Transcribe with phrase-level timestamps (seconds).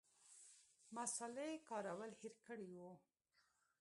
[0.95, 2.91] مصالې کارول هېر کړي وو.